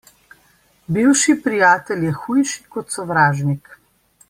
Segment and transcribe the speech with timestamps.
[0.97, 3.71] Bivši prijatelj je hujši kot sovražnik.